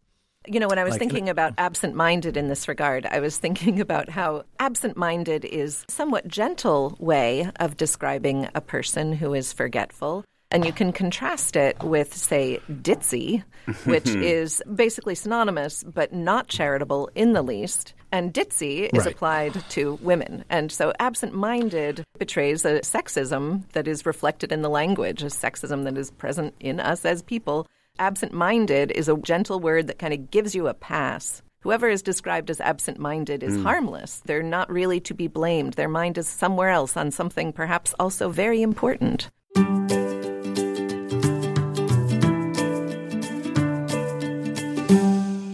You 0.48 0.60
know, 0.60 0.68
when 0.68 0.80
I 0.80 0.83
was 0.83 0.92
Like- 0.94 1.00
thinking 1.00 1.30
about 1.30 1.54
absent 1.60 1.94
minded 1.94 2.36
in 2.36 2.48
this 2.48 2.68
regard, 2.68 3.06
I 3.06 3.19
was 3.19 3.38
thinking 3.38 3.80
about 3.88 4.10
how 4.10 4.44
absent 4.60 4.98
minded 4.98 5.45
is 5.45 5.86
a 5.88 5.92
somewhat 5.92 6.28
gentle 6.28 6.95
way 7.00 7.51
of 7.60 7.78
describing 7.78 8.48
a 8.56 8.62
person 8.62 9.13
who 9.13 9.33
is 9.36 9.54
forgetful. 9.54 10.25
And 10.51 10.65
you 10.65 10.74
can 10.74 10.92
contrast 10.92 11.55
it 11.55 11.81
with, 11.81 12.13
say, 12.13 12.60
ditzy, 12.70 13.43
which 13.86 14.03
mm-hmm. 14.03 14.22
is 14.22 14.62
basically 14.74 15.15
synonymous 15.15 15.84
but 15.84 16.13
not 16.13 16.50
charitable 16.50 17.10
in 17.15 17.34
the 17.34 17.41
least. 17.41 17.93
And 18.12 18.34
ditzy 18.34 18.89
is 18.93 19.05
Right. 19.05 19.15
applied 19.15 19.63
to 19.70 19.98
women. 20.01 20.43
And 20.50 20.70
so 20.72 20.91
absent 21.00 21.34
minded 21.34 22.03
betrays 22.20 22.65
a 22.65 22.81
sexism 22.81 23.63
that 23.72 23.88
is 23.88 24.05
reflected 24.05 24.51
in 24.51 24.62
the 24.62 24.70
language, 24.70 25.24
a 25.24 25.27
sexism 25.27 25.86
that 25.86 25.98
is 25.98 26.12
present 26.12 26.53
in 26.60 26.81
us 26.81 27.05
as 27.05 27.22
people. 27.22 27.67
Absent 27.98 28.34
minded 28.34 28.91
is 28.91 29.08
a 29.08 29.17
gentle 29.17 29.60
word 29.60 29.88
that 29.88 30.00
kind 30.00 30.13
of 30.13 30.29
gives 30.31 30.53
you 30.53 30.67
a 30.67 30.74
pass. 30.74 31.41
Whoever 31.62 31.88
is 31.88 32.01
described 32.01 32.50
as 32.50 32.60
absent 32.60 32.98
minded 32.98 33.43
is 33.43 33.55
mm. 33.55 33.63
harmless. 33.63 34.22
They're 34.25 34.43
not 34.43 34.72
really 34.72 35.00
to 35.01 35.13
be 35.13 35.27
blamed. 35.27 35.74
Their 35.74 35.88
mind 35.88 36.17
is 36.17 36.27
somewhere 36.27 36.70
else 36.70 36.98
on 36.98 37.12
something 37.12 37.53
perhaps 37.53 37.93
also 38.00 38.29
very 38.29 38.62
important. 38.62 39.29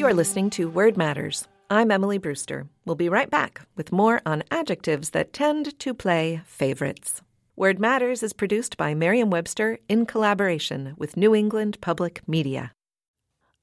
You're 0.07 0.13
listening 0.13 0.49
to 0.51 0.69
Word 0.69 0.95
Matters. 0.95 1.49
I'm 1.69 1.91
Emily 1.91 2.17
Brewster. 2.17 2.65
We'll 2.85 2.95
be 2.95 3.09
right 3.09 3.29
back 3.29 3.67
with 3.75 3.91
more 3.91 4.21
on 4.25 4.41
adjectives 4.49 5.09
that 5.09 5.33
tend 5.33 5.77
to 5.79 5.93
play 5.93 6.41
favorites. 6.45 7.21
Word 7.57 7.77
Matters 7.77 8.23
is 8.23 8.31
produced 8.31 8.77
by 8.77 8.93
Merriam 8.93 9.29
Webster 9.29 9.79
in 9.89 10.05
collaboration 10.05 10.93
with 10.97 11.17
New 11.17 11.35
England 11.35 11.79
Public 11.81 12.21
Media. 12.25 12.71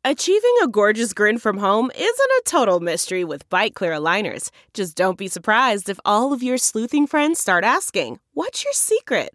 Achieving 0.05 0.55
a 0.63 0.69
gorgeous 0.69 1.15
grin 1.15 1.39
from 1.39 1.57
home 1.57 1.91
isn't 1.95 2.05
a 2.05 2.43
total 2.45 2.79
mystery 2.79 3.25
with 3.25 3.49
Byte 3.49 3.73
Clear 3.73 3.93
aligners. 3.93 4.51
Just 4.75 4.99
don't 4.99 5.17
be 5.17 5.29
surprised 5.29 5.89
if 5.89 5.99
all 6.05 6.35
of 6.35 6.43
your 6.43 6.59
sleuthing 6.59 7.07
friends 7.07 7.41
start 7.41 7.65
asking, 7.65 8.21
What's 8.35 8.65
your 8.65 8.75
secret? 8.75 9.35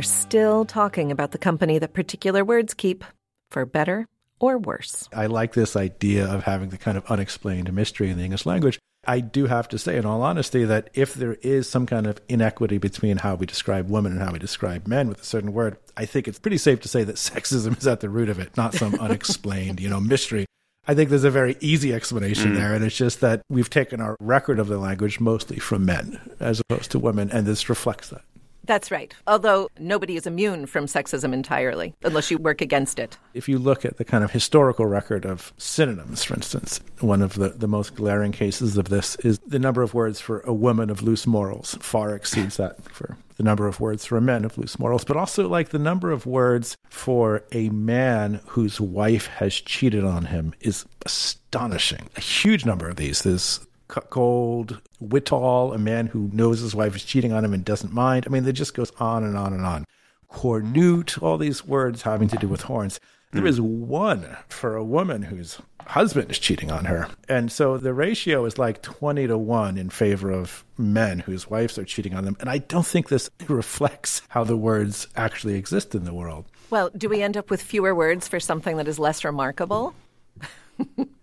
We're 0.00 0.04
still 0.04 0.64
talking 0.64 1.12
about 1.12 1.32
the 1.32 1.36
company 1.36 1.78
that 1.78 1.92
particular 1.92 2.42
words 2.42 2.72
keep, 2.72 3.04
for 3.50 3.66
better 3.66 4.06
or 4.40 4.56
worse. 4.56 5.06
I 5.14 5.26
like 5.26 5.52
this 5.52 5.76
idea 5.76 6.24
of 6.26 6.44
having 6.44 6.70
the 6.70 6.78
kind 6.78 6.96
of 6.96 7.04
unexplained 7.10 7.70
mystery 7.70 8.08
in 8.08 8.16
the 8.16 8.24
English 8.24 8.46
language. 8.46 8.78
I 9.06 9.20
do 9.20 9.44
have 9.44 9.68
to 9.68 9.78
say, 9.78 9.98
in 9.98 10.06
all 10.06 10.22
honesty, 10.22 10.64
that 10.64 10.88
if 10.94 11.12
there 11.12 11.34
is 11.42 11.68
some 11.68 11.84
kind 11.84 12.06
of 12.06 12.18
inequity 12.30 12.78
between 12.78 13.18
how 13.18 13.34
we 13.34 13.44
describe 13.44 13.90
women 13.90 14.12
and 14.12 14.22
how 14.22 14.32
we 14.32 14.38
describe 14.38 14.86
men 14.86 15.06
with 15.06 15.20
a 15.20 15.24
certain 15.26 15.52
word, 15.52 15.76
I 15.98 16.06
think 16.06 16.26
it's 16.26 16.38
pretty 16.38 16.56
safe 16.56 16.80
to 16.80 16.88
say 16.88 17.04
that 17.04 17.16
sexism 17.16 17.76
is 17.76 17.86
at 17.86 18.00
the 18.00 18.08
root 18.08 18.30
of 18.30 18.38
it, 18.38 18.56
not 18.56 18.72
some 18.72 18.94
unexplained, 19.00 19.80
you 19.80 19.90
know, 19.90 20.00
mystery. 20.00 20.46
I 20.88 20.94
think 20.94 21.10
there's 21.10 21.24
a 21.24 21.30
very 21.30 21.58
easy 21.60 21.92
explanation 21.92 22.52
mm. 22.52 22.56
there, 22.56 22.72
and 22.74 22.82
it's 22.82 22.96
just 22.96 23.20
that 23.20 23.42
we've 23.50 23.68
taken 23.68 24.00
our 24.00 24.16
record 24.18 24.60
of 24.60 24.68
the 24.68 24.78
language 24.78 25.20
mostly 25.20 25.58
from 25.58 25.84
men 25.84 26.18
as 26.40 26.58
opposed 26.58 26.90
to 26.92 26.98
women, 26.98 27.30
and 27.30 27.44
this 27.44 27.68
reflects 27.68 28.08
that. 28.08 28.22
That's 28.70 28.92
right. 28.92 29.12
Although 29.26 29.68
nobody 29.80 30.14
is 30.14 30.28
immune 30.28 30.64
from 30.64 30.86
sexism 30.86 31.32
entirely, 31.32 31.92
unless 32.04 32.30
you 32.30 32.38
work 32.38 32.60
against 32.60 33.00
it. 33.00 33.18
If 33.34 33.48
you 33.48 33.58
look 33.58 33.84
at 33.84 33.96
the 33.96 34.04
kind 34.04 34.22
of 34.22 34.30
historical 34.30 34.86
record 34.86 35.26
of 35.26 35.52
synonyms, 35.58 36.22
for 36.22 36.34
instance, 36.34 36.78
one 37.00 37.20
of 37.20 37.34
the, 37.34 37.48
the 37.48 37.66
most 37.66 37.96
glaring 37.96 38.30
cases 38.30 38.78
of 38.78 38.88
this 38.88 39.16
is 39.24 39.40
the 39.40 39.58
number 39.58 39.82
of 39.82 39.92
words 39.92 40.20
for 40.20 40.38
a 40.42 40.52
woman 40.52 40.88
of 40.88 41.02
loose 41.02 41.26
morals 41.26 41.76
far 41.80 42.14
exceeds 42.14 42.58
that 42.58 42.80
for 42.84 43.16
the 43.40 43.42
number 43.42 43.66
of 43.66 43.80
words 43.80 44.04
for 44.04 44.16
a 44.16 44.20
man 44.20 44.44
of 44.44 44.56
loose 44.56 44.78
morals, 44.78 45.02
but 45.02 45.16
also 45.16 45.48
like 45.48 45.70
the 45.70 45.78
number 45.78 46.12
of 46.12 46.26
words 46.26 46.76
for 46.90 47.42
a 47.50 47.70
man 47.70 48.38
whose 48.48 48.80
wife 48.80 49.26
has 49.26 49.54
cheated 49.54 50.04
on 50.04 50.26
him 50.26 50.54
is 50.60 50.84
astonishing. 51.04 52.08
A 52.16 52.20
huge 52.20 52.64
number 52.64 52.88
of 52.88 52.96
these. 52.96 53.22
There's 53.22 53.66
cuckold, 53.90 54.80
Wittol, 55.02 55.74
a 55.74 55.78
man 55.78 56.06
who 56.06 56.30
knows 56.32 56.60
his 56.60 56.74
wife 56.74 56.96
is 56.96 57.04
cheating 57.04 57.32
on 57.32 57.44
him 57.44 57.52
and 57.52 57.64
doesn't 57.64 57.92
mind. 57.92 58.24
I 58.26 58.30
mean, 58.30 58.46
it 58.46 58.52
just 58.52 58.74
goes 58.74 58.92
on 58.98 59.24
and 59.24 59.36
on 59.36 59.52
and 59.52 59.66
on. 59.66 59.84
Cornute, 60.32 61.20
all 61.22 61.36
these 61.36 61.66
words 61.66 62.02
having 62.02 62.28
to 62.28 62.36
do 62.36 62.48
with 62.48 62.62
horns. 62.62 63.00
There 63.32 63.46
is 63.46 63.60
one 63.60 64.36
for 64.48 64.74
a 64.74 64.84
woman 64.84 65.22
whose 65.22 65.58
husband 65.86 66.30
is 66.30 66.38
cheating 66.38 66.72
on 66.72 66.86
her. 66.86 67.08
And 67.28 67.50
so 67.52 67.78
the 67.78 67.94
ratio 67.94 68.44
is 68.44 68.58
like 68.58 68.82
20 68.82 69.28
to 69.28 69.38
1 69.38 69.78
in 69.78 69.90
favor 69.90 70.30
of 70.30 70.64
men 70.76 71.20
whose 71.20 71.48
wives 71.48 71.78
are 71.78 71.84
cheating 71.84 72.14
on 72.14 72.24
them. 72.24 72.36
And 72.40 72.50
I 72.50 72.58
don't 72.58 72.86
think 72.86 73.08
this 73.08 73.30
reflects 73.46 74.22
how 74.30 74.42
the 74.42 74.56
words 74.56 75.06
actually 75.14 75.54
exist 75.54 75.94
in 75.94 76.04
the 76.04 76.14
world. 76.14 76.46
Well, 76.70 76.90
do 76.96 77.08
we 77.08 77.22
end 77.22 77.36
up 77.36 77.50
with 77.50 77.62
fewer 77.62 77.94
words 77.94 78.26
for 78.26 78.40
something 78.40 78.76
that 78.78 78.88
is 78.88 78.98
less 78.98 79.24
remarkable? 79.24 79.94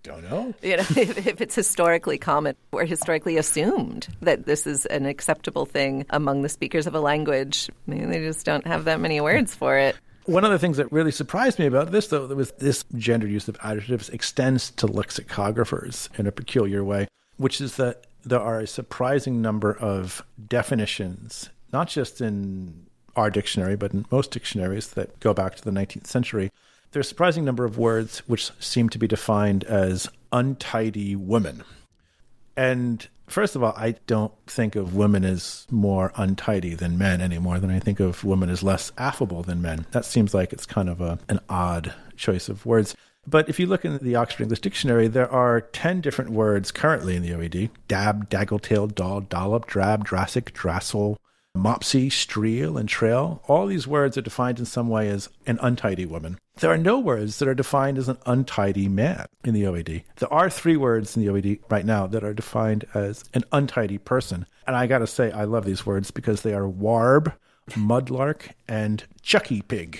Don't 0.03 0.23
know. 0.29 0.53
you 0.61 0.77
know, 0.77 0.83
if, 0.95 1.27
if, 1.27 1.41
it's 1.41 1.55
historically 1.55 2.17
common 2.17 2.55
or 2.71 2.85
historically 2.85 3.37
assumed 3.37 4.07
that 4.21 4.45
this 4.45 4.65
is 4.65 4.85
an 4.87 5.05
acceptable 5.05 5.65
thing 5.65 6.05
among 6.09 6.41
the 6.41 6.49
speakers 6.49 6.87
of 6.87 6.95
a 6.95 6.99
language, 6.99 7.69
maybe 7.85 8.05
they 8.05 8.19
just 8.19 8.45
don't 8.45 8.65
have 8.65 8.85
that 8.85 8.99
many 8.99 9.19
words 9.21 9.53
for 9.53 9.77
it. 9.77 9.95
One 10.25 10.43
of 10.43 10.51
the 10.51 10.59
things 10.59 10.77
that 10.77 10.91
really 10.91 11.11
surprised 11.11 11.57
me 11.57 11.67
about 11.67 11.91
this, 11.91 12.07
though, 12.07 12.27
was 12.27 12.51
this 12.53 12.83
gendered 12.95 13.31
use 13.31 13.47
of 13.47 13.57
adjectives 13.63 14.09
extends 14.09 14.71
to 14.71 14.85
lexicographers 14.85 16.09
in 16.19 16.27
a 16.27 16.33
peculiar 16.33 16.83
way, 16.83 17.07
which 17.37 17.61
is 17.61 17.77
that 17.77 18.07
there 18.25 18.41
are 18.41 18.59
a 18.59 18.67
surprising 18.67 19.41
number 19.41 19.73
of 19.77 20.21
definitions, 20.47 21.49
not 21.71 21.87
just 21.87 22.19
in 22.19 22.87
our 23.15 23.29
dictionary, 23.29 23.77
but 23.77 23.93
in 23.93 24.05
most 24.11 24.31
dictionaries 24.31 24.89
that 24.89 25.17
go 25.21 25.33
back 25.33 25.55
to 25.55 25.63
the 25.63 25.71
19th 25.71 26.07
century, 26.07 26.51
there's 26.91 27.05
a 27.05 27.09
surprising 27.09 27.45
number 27.45 27.65
of 27.65 27.77
words 27.77 28.19
which 28.27 28.51
seem 28.59 28.89
to 28.89 28.97
be 28.97 29.07
defined 29.07 29.63
as 29.65 30.09
untidy 30.31 31.15
women. 31.15 31.63
And 32.55 33.07
first 33.27 33.55
of 33.55 33.63
all, 33.63 33.73
I 33.77 33.95
don't 34.07 34.33
think 34.47 34.75
of 34.75 34.95
women 34.95 35.23
as 35.23 35.67
more 35.69 36.11
untidy 36.15 36.73
than 36.73 36.97
men 36.97 37.21
any 37.21 37.37
more 37.37 37.59
than 37.59 37.69
I 37.69 37.79
think 37.79 37.99
of 37.99 38.23
women 38.23 38.49
as 38.49 38.63
less 38.63 38.91
affable 38.97 39.43
than 39.43 39.61
men. 39.61 39.85
That 39.91 40.05
seems 40.05 40.33
like 40.33 40.53
it's 40.53 40.65
kind 40.65 40.89
of 40.89 41.01
a, 41.01 41.19
an 41.29 41.39
odd 41.49 41.93
choice 42.15 42.49
of 42.49 42.65
words. 42.65 42.95
But 43.27 43.49
if 43.49 43.59
you 43.59 43.67
look 43.67 43.83
in 43.83 43.97
the 43.97 44.15
Oxford 44.15 44.43
English 44.43 44.61
Dictionary, 44.61 45.07
there 45.09 45.29
are 45.29 45.61
10 45.61 45.99
different 45.99 46.31
words 46.31 46.71
currently 46.71 47.15
in 47.15 47.21
the 47.21 47.31
OED 47.31 47.69
dab, 47.89 48.29
daggletail, 48.29 48.87
doll, 48.87 49.21
dollop, 49.21 49.67
drab, 49.67 50.05
drassic, 50.05 50.53
drassel, 50.53 51.17
mopsy, 51.57 52.07
streel, 52.07 52.79
and 52.79 52.87
trail. 52.87 53.41
All 53.47 53.67
these 53.67 53.87
words 53.87 54.17
are 54.17 54.21
defined 54.21 54.59
in 54.59 54.65
some 54.65 54.89
way 54.89 55.09
as 55.09 55.29
an 55.45 55.59
untidy 55.61 56.05
woman. 56.05 56.37
There 56.59 56.71
are 56.71 56.77
no 56.77 56.99
words 56.99 57.37
that 57.39 57.47
are 57.47 57.53
defined 57.53 57.97
as 57.97 58.09
an 58.09 58.17
untidy 58.25 58.87
man 58.87 59.27
in 59.43 59.53
the 59.53 59.63
OED. 59.63 60.03
There 60.15 60.33
are 60.33 60.49
three 60.49 60.77
words 60.77 61.15
in 61.15 61.23
the 61.23 61.31
OED 61.31 61.59
right 61.69 61.85
now 61.85 62.07
that 62.07 62.23
are 62.23 62.33
defined 62.33 62.85
as 62.93 63.23
an 63.33 63.43
untidy 63.51 63.97
person. 63.99 64.47
And 64.65 64.75
I 64.75 64.87
got 64.87 64.99
to 64.99 65.07
say, 65.07 65.31
I 65.31 65.43
love 65.43 65.65
these 65.65 65.85
words 65.85 66.09
because 66.09 66.41
they 66.41 66.53
are 66.53 66.67
warb, 66.67 67.31
mudlark, 67.71 68.49
and 68.67 69.03
chucky 69.21 69.61
pig. 69.61 69.99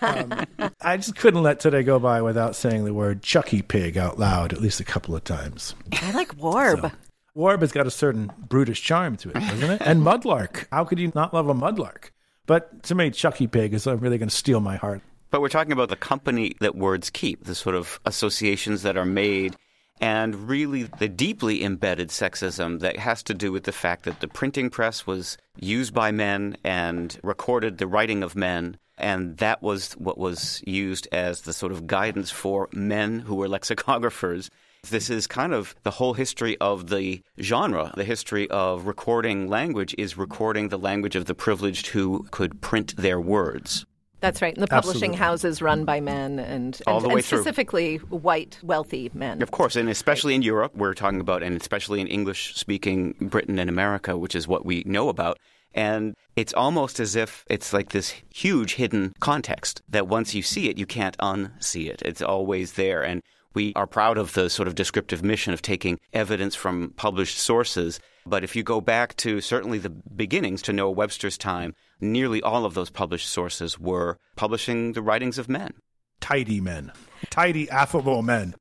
Um, 0.00 0.44
I 0.80 0.96
just 0.96 1.16
couldn't 1.16 1.42
let 1.42 1.60
today 1.60 1.82
go 1.82 1.98
by 1.98 2.22
without 2.22 2.56
saying 2.56 2.84
the 2.84 2.94
word 2.94 3.22
chucky 3.22 3.62
pig 3.62 3.98
out 3.98 4.18
loud 4.18 4.52
at 4.52 4.60
least 4.60 4.80
a 4.80 4.84
couple 4.84 5.14
of 5.14 5.24
times. 5.24 5.74
I 5.92 6.12
like 6.12 6.36
warb. 6.36 6.80
So, 6.80 6.90
Warb 7.36 7.62
has 7.62 7.72
got 7.72 7.86
a 7.86 7.90
certain 7.90 8.30
brutish 8.48 8.80
charm 8.82 9.16
to 9.16 9.30
it, 9.30 9.34
doesn't 9.34 9.70
it? 9.70 9.82
and 9.84 10.02
Mudlark. 10.02 10.66
How 10.70 10.84
could 10.84 11.00
you 11.00 11.10
not 11.14 11.34
love 11.34 11.48
a 11.48 11.54
Mudlark? 11.54 12.10
But 12.46 12.84
to 12.84 12.94
me, 12.94 13.10
Chucky 13.10 13.48
Pig 13.48 13.74
is 13.74 13.86
uh, 13.86 13.96
really 13.96 14.18
going 14.18 14.28
to 14.28 14.34
steal 14.34 14.60
my 14.60 14.76
heart. 14.76 15.00
But 15.30 15.40
we're 15.40 15.48
talking 15.48 15.72
about 15.72 15.88
the 15.88 15.96
company 15.96 16.54
that 16.60 16.76
words 16.76 17.10
keep, 17.10 17.44
the 17.44 17.56
sort 17.56 17.74
of 17.74 17.98
associations 18.04 18.82
that 18.82 18.96
are 18.96 19.04
made, 19.04 19.56
and 20.00 20.48
really 20.48 20.84
the 20.84 21.08
deeply 21.08 21.64
embedded 21.64 22.10
sexism 22.10 22.78
that 22.80 22.98
has 22.98 23.22
to 23.24 23.34
do 23.34 23.50
with 23.50 23.64
the 23.64 23.72
fact 23.72 24.04
that 24.04 24.20
the 24.20 24.28
printing 24.28 24.70
press 24.70 25.04
was 25.04 25.36
used 25.58 25.92
by 25.92 26.12
men 26.12 26.56
and 26.62 27.18
recorded 27.24 27.78
the 27.78 27.88
writing 27.88 28.22
of 28.22 28.36
men. 28.36 28.76
And 28.96 29.38
that 29.38 29.60
was 29.60 29.94
what 29.94 30.18
was 30.18 30.62
used 30.68 31.08
as 31.10 31.40
the 31.40 31.52
sort 31.52 31.72
of 31.72 31.88
guidance 31.88 32.30
for 32.30 32.68
men 32.72 33.18
who 33.18 33.34
were 33.34 33.48
lexicographers. 33.48 34.50
This 34.90 35.10
is 35.10 35.26
kind 35.26 35.52
of 35.52 35.74
the 35.82 35.90
whole 35.90 36.14
history 36.14 36.56
of 36.60 36.88
the 36.88 37.22
genre. 37.40 37.92
The 37.96 38.04
history 38.04 38.48
of 38.50 38.86
recording 38.86 39.48
language 39.48 39.94
is 39.98 40.16
recording 40.16 40.68
the 40.68 40.78
language 40.78 41.16
of 41.16 41.26
the 41.26 41.34
privileged 41.34 41.88
who 41.88 42.26
could 42.30 42.60
print 42.60 42.96
their 42.96 43.20
words. 43.20 43.86
That's 44.20 44.40
right. 44.40 44.54
And 44.54 44.62
the 44.62 44.68
publishing 44.68 45.10
Absolutely. 45.10 45.16
houses 45.18 45.60
run 45.60 45.84
by 45.84 46.00
men 46.00 46.38
and, 46.38 46.80
All 46.86 47.00
the 47.00 47.08
way 47.08 47.16
and 47.16 47.24
specifically 47.24 47.98
through. 47.98 48.18
white, 48.18 48.58
wealthy 48.62 49.10
men. 49.12 49.42
Of 49.42 49.50
course, 49.50 49.76
and 49.76 49.88
especially 49.90 50.34
in 50.34 50.40
Europe, 50.40 50.74
we're 50.74 50.94
talking 50.94 51.20
about, 51.20 51.42
and 51.42 51.60
especially 51.60 52.00
in 52.00 52.06
English 52.06 52.54
speaking 52.56 53.14
Britain 53.20 53.58
and 53.58 53.68
America, 53.68 54.16
which 54.16 54.34
is 54.34 54.48
what 54.48 54.64
we 54.64 54.82
know 54.86 55.10
about. 55.10 55.38
And 55.74 56.14
it's 56.36 56.54
almost 56.54 57.00
as 57.00 57.16
if 57.16 57.44
it's 57.50 57.72
like 57.72 57.90
this 57.90 58.14
huge 58.32 58.76
hidden 58.76 59.12
context 59.20 59.82
that 59.88 60.08
once 60.08 60.34
you 60.34 60.40
see 60.40 60.70
it, 60.70 60.78
you 60.78 60.86
can't 60.86 61.18
unsee 61.18 61.90
it. 61.90 62.00
It's 62.02 62.22
always 62.22 62.74
there. 62.74 63.02
And 63.02 63.20
we 63.54 63.72
are 63.74 63.86
proud 63.86 64.18
of 64.18 64.34
the 64.34 64.50
sort 64.50 64.68
of 64.68 64.74
descriptive 64.74 65.22
mission 65.22 65.52
of 65.52 65.62
taking 65.62 65.98
evidence 66.12 66.54
from 66.54 66.92
published 66.96 67.38
sources. 67.38 68.00
But 68.26 68.44
if 68.44 68.56
you 68.56 68.62
go 68.62 68.80
back 68.80 69.16
to 69.16 69.40
certainly 69.40 69.78
the 69.78 69.90
beginnings 69.90 70.62
to 70.62 70.72
Noah 70.72 70.90
Webster's 70.90 71.38
time, 71.38 71.74
nearly 72.00 72.42
all 72.42 72.64
of 72.64 72.74
those 72.74 72.90
published 72.90 73.28
sources 73.28 73.78
were 73.78 74.18
publishing 74.36 74.92
the 74.92 75.02
writings 75.02 75.38
of 75.38 75.48
men. 75.48 75.74
Tidy 76.20 76.60
men, 76.60 76.92
tidy, 77.30 77.68
affable 77.70 78.22
men. 78.22 78.54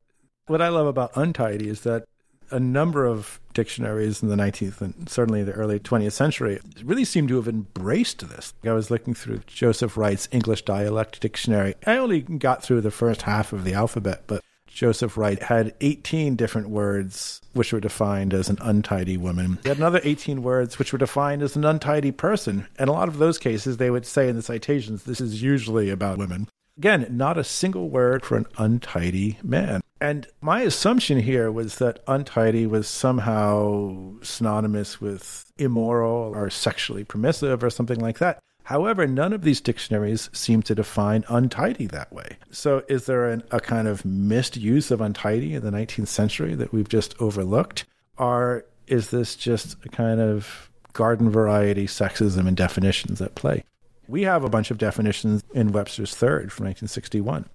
What 0.48 0.62
I 0.62 0.68
love 0.68 0.88
about 0.88 1.16
untidy 1.16 1.70
is 1.70 1.82
that 1.82 2.04
a 2.52 2.60
number 2.60 3.06
of 3.06 3.40
dictionaries 3.54 4.22
in 4.22 4.30
the 4.30 4.36
19th 4.36 4.82
and 4.82 5.10
certainly 5.10 5.44
the 5.44 5.54
early 5.54 5.80
20th 5.80 6.12
century 6.12 6.60
really 6.84 7.06
seem 7.06 7.28
to 7.28 7.38
have 7.38 7.48
embraced 7.48 8.28
this. 8.30 8.54
I 8.64 8.74
was 8.74 8.92
looking 8.92 9.14
through 9.14 9.42
Joseph 9.48 9.98
Wright's 9.98 10.28
English 10.32 10.64
Dialect 10.64 11.22
Dictionary. 11.22 11.76
I 11.88 11.98
only 11.98 12.22
got 12.22 12.62
through 12.62 12.82
the 12.82 12.92
first 12.92 13.24
half 13.24 13.54
of 13.54 13.64
the 13.64 13.74
alphabet, 13.74 14.24
but 14.28 14.44
Joseph 14.74 15.18
Wright 15.18 15.42
had 15.42 15.76
18 15.82 16.36
different 16.36 16.70
words 16.70 17.40
which 17.54 17.72
were 17.72 17.80
defined 17.80 18.34
as 18.34 18.50
an 18.50 18.58
untidy 18.60 19.18
woman. 19.18 19.60
He 19.62 19.70
had 19.70 19.78
another 19.78 20.02
18 20.04 20.42
words 20.42 20.80
which 20.80 20.92
were 20.92 20.98
defined 21.00 21.44
as 21.44 21.56
an 21.56 21.64
untidy 21.64 22.12
person. 22.12 22.68
And 22.80 22.90
a 22.90 22.94
lot 22.94 23.08
of 23.08 23.20
those 23.20 23.38
cases, 23.38 23.78
they 23.78 23.92
would 23.92 24.06
say 24.06 24.28
in 24.28 24.36
the 24.36 24.42
citations, 24.42 25.04
this 25.04 25.22
is 25.22 25.44
usually 25.44 25.90
about 25.90 26.18
women. 26.18 26.50
Again, 26.78 27.06
not 27.12 27.38
a 27.38 27.44
single 27.44 27.90
word 27.90 28.26
for 28.26 28.36
an 28.36 28.48
untidy 28.58 29.38
man. 29.44 29.82
And 30.02 30.28
my 30.42 30.62
assumption 30.62 31.20
here 31.20 31.52
was 31.52 31.78
that 31.78 32.00
untidy 32.08 32.66
was 32.66 32.88
somehow 32.88 34.16
synonymous 34.22 35.00
with 35.00 35.46
immoral 35.58 36.34
or 36.36 36.50
sexually 36.50 37.04
permissive 37.04 37.64
or 37.64 37.70
something 37.70 38.00
like 38.00 38.18
that. 38.18 38.40
However, 38.64 39.06
none 39.06 39.34
of 39.34 39.44
these 39.44 39.60
dictionaries 39.60 40.30
seem 40.32 40.62
to 40.64 40.76
define 40.76 41.26
untidy 41.28 41.86
that 41.88 42.14
way. 42.14 42.38
So, 42.50 42.84
is 42.88 43.06
there 43.06 43.30
an, 43.30 43.44
a 43.52 43.60
kind 43.60 43.88
of 43.88 44.06
misuse 44.06 44.90
of 44.90 45.02
untidy 45.02 45.54
in 45.54 45.64
the 45.64 45.72
19th 45.72 46.08
century 46.08 46.56
that 46.56 46.72
we've 46.72 46.88
just 46.88 47.20
overlooked? 47.22 47.86
Or 48.18 48.66
is 48.88 49.10
this 49.10 49.36
just 49.36 49.76
a 49.86 49.90
kind 49.90 50.22
of 50.22 50.70
garden 50.94 51.30
variety 51.30 51.88
sexism 51.88 52.48
and 52.48 52.56
definitions 52.56 53.22
at 53.22 53.36
play? 53.36 53.66
We 54.08 54.24
have 54.24 54.44
a 54.44 54.50
bunch 54.50 54.72
of 54.72 54.78
definitions 54.78 55.44
in 55.54 55.72
Webster's 55.72 56.16
Third 56.16 56.52
from 56.52 56.66
1961. 56.66 57.50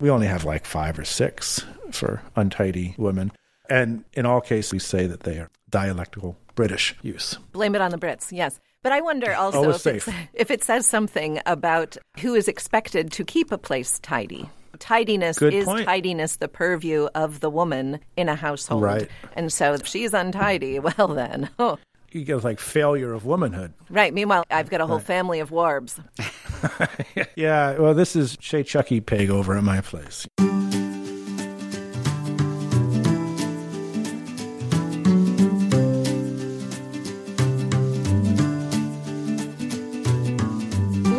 We 0.00 0.10
only 0.10 0.26
have 0.26 0.44
like 0.44 0.66
five 0.66 0.98
or 0.98 1.04
six 1.04 1.64
for 1.90 2.22
untidy 2.34 2.94
women. 2.98 3.32
And 3.68 4.04
in 4.12 4.26
all 4.26 4.40
cases, 4.40 4.72
we 4.72 4.78
say 4.78 5.06
that 5.06 5.20
they 5.20 5.38
are 5.38 5.50
dialectical 5.70 6.36
British 6.54 6.94
use. 7.02 7.38
Blame 7.52 7.74
it 7.74 7.80
on 7.80 7.90
the 7.90 7.98
Brits, 7.98 8.32
yes. 8.32 8.60
But 8.86 8.92
I 8.92 9.00
wonder 9.00 9.34
also 9.34 9.70
if, 9.70 9.80
safe. 9.80 10.08
if 10.32 10.48
it 10.48 10.62
says 10.62 10.86
something 10.86 11.40
about 11.44 11.96
who 12.20 12.36
is 12.36 12.46
expected 12.46 13.10
to 13.10 13.24
keep 13.24 13.50
a 13.50 13.58
place 13.58 13.98
tidy. 13.98 14.48
Tidiness 14.78 15.40
Good 15.40 15.54
is 15.54 15.64
point. 15.64 15.86
tidiness 15.86 16.36
the 16.36 16.46
purview 16.46 17.08
of 17.16 17.40
the 17.40 17.50
woman 17.50 17.98
in 18.16 18.28
a 18.28 18.36
household. 18.36 18.84
Right. 18.84 19.08
And 19.34 19.52
so 19.52 19.72
if 19.72 19.88
she's 19.88 20.14
untidy, 20.14 20.78
well 20.98 21.08
then. 21.08 21.50
Oh. 21.58 21.78
You 22.12 22.22
get 22.22 22.44
like 22.44 22.60
failure 22.60 23.12
of 23.12 23.24
womanhood. 23.24 23.72
Right. 23.90 24.14
Meanwhile, 24.14 24.44
I've 24.52 24.70
got 24.70 24.80
a 24.80 24.86
whole 24.86 25.00
family 25.00 25.40
of 25.40 25.50
warbs. 25.50 25.98
Yeah, 27.34 27.78
well, 27.78 27.92
this 27.92 28.16
is 28.16 28.38
Shay 28.40 28.62
Chucky 28.62 29.00
Pig 29.00 29.30
over 29.30 29.56
at 29.58 29.64
my 29.64 29.82
place. 29.82 30.26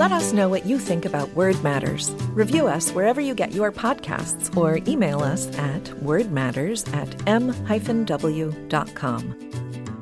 Let 0.08 0.22
us 0.22 0.32
know 0.32 0.48
what 0.48 0.66
you 0.66 0.80
think 0.80 1.04
about 1.04 1.34
Word 1.34 1.62
Matters. 1.62 2.12
Review 2.30 2.68
us 2.68 2.92
wherever 2.92 3.20
you 3.20 3.36
get 3.36 3.52
your 3.52 3.74
podcasts 3.74 4.56
or 4.56 4.78
email 4.90 5.20
us 5.20 5.48
at 5.58 5.84
wordmatters 5.84 6.88
at 6.96 7.28
m-w.com. 7.28 8.46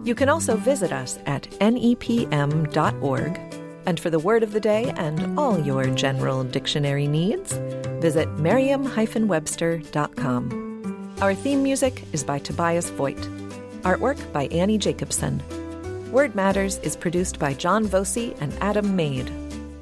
You 0.03 0.13
can 0.13 0.29
also 0.29 0.57
visit 0.57 0.93
us 0.93 1.17
at 1.25 1.49
nepm.org. 1.59 3.39
And 3.87 3.99
for 3.99 4.11
the 4.11 4.19
word 4.19 4.43
of 4.43 4.51
the 4.51 4.59
day 4.59 4.93
and 4.95 5.39
all 5.39 5.59
your 5.59 5.87
general 5.87 6.43
dictionary 6.43 7.07
needs, 7.07 7.53
visit 7.99 8.29
merriam-webster.com. 8.37 11.15
Our 11.19 11.33
theme 11.33 11.63
music 11.63 12.03
is 12.13 12.23
by 12.23 12.37
Tobias 12.37 12.91
Voigt. 12.91 13.27
Artwork 13.81 14.31
by 14.31 14.45
Annie 14.49 14.77
Jacobson. 14.77 15.41
Word 16.11 16.35
Matters 16.35 16.77
is 16.83 16.95
produced 16.95 17.39
by 17.39 17.55
John 17.55 17.87
Voci 17.87 18.35
and 18.39 18.53
Adam 18.61 18.95
Maid. 18.95 19.31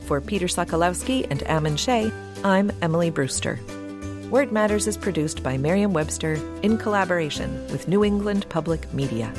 For 0.05 0.19
Peter 0.19 0.47
Sokolowski 0.47 1.25
and 1.29 1.47
Ammon 1.49 1.77
Shea, 1.77 2.11
I'm 2.43 2.71
Emily 2.81 3.09
Brewster. 3.09 3.59
Word 4.29 4.51
Matters 4.51 4.85
is 4.87 4.97
produced 4.97 5.43
by 5.43 5.57
Merriam 5.57 5.93
Webster 5.93 6.33
in 6.61 6.77
collaboration 6.77 7.65
with 7.71 7.87
New 7.87 8.03
England 8.03 8.45
Public 8.49 8.93
Media. 8.93 9.31